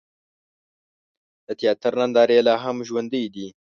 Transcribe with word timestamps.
د 1.45 1.47
تیاتر 1.59 1.93
نندارې 1.99 2.39
لا 2.47 2.55
هم 2.63 2.77
ژوندۍ 2.87 3.25
دي. 3.35 3.47